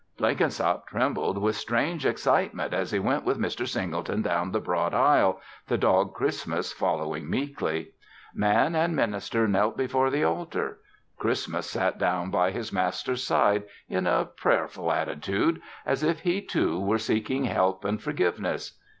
[0.17, 3.67] Blenkinsop trembled with strange excitement as he went with Mr.
[3.67, 7.91] Singleton down the broad aisle, the dog Christmas following meekly.
[8.33, 10.79] Man and minister knelt before the altar.
[11.19, 16.79] Christmas sat down by his master's side, in a prayerful attitude, as if he, too,
[16.79, 18.79] were seeking help and forgiveness.